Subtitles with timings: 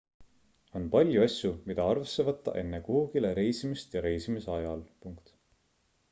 [0.77, 4.83] on palju asju mida arvesse võtta enne kuhugile reisimist ja reisimise ajal